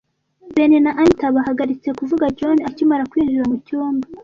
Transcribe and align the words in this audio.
Ben 0.55 0.71
na 0.85 0.91
Anita 1.01 1.35
bahagaritse 1.35 1.89
kuvuga 1.99 2.25
John 2.37 2.57
akimara 2.69 3.07
kwinjira 3.11 3.49
mucyumba. 3.51 4.05